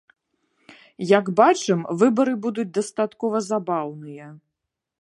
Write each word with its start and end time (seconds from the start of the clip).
Як 1.17 1.25
бачым, 1.41 1.79
выбары 2.01 2.35
будуць 2.47 2.69
дастаткова 2.79 3.45
забаўныя. 3.51 4.27